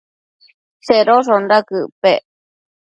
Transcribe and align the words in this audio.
Tsedoshonda 0.83 1.57
quëc 1.67 1.89
pec? 2.01 2.21